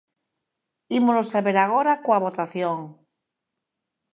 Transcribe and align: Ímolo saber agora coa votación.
Ímolo 0.97 1.21
saber 1.31 1.55
agora 1.59 1.93
coa 2.05 2.23
votación. 2.27 2.77